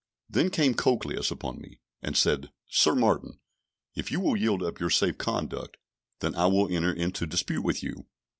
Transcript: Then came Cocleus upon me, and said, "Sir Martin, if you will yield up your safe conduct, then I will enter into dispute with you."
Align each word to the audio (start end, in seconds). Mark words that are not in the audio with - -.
Then 0.27 0.49
came 0.49 0.73
Cocleus 0.73 1.29
upon 1.29 1.61
me, 1.61 1.79
and 2.01 2.17
said, 2.17 2.51
"Sir 2.67 2.95
Martin, 2.95 3.39
if 3.93 4.11
you 4.11 4.19
will 4.19 4.35
yield 4.35 4.63
up 4.63 4.79
your 4.79 4.89
safe 4.89 5.19
conduct, 5.19 5.77
then 6.21 6.33
I 6.33 6.47
will 6.47 6.73
enter 6.75 6.91
into 6.91 7.27
dispute 7.27 7.61
with 7.61 7.83
you." 7.83 8.07